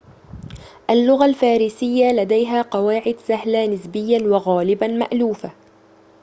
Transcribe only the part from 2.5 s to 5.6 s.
قواعد سهلة نسبياً وغالباً مألوفة